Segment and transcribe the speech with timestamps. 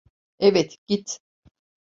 [0.39, 1.19] Evet, git.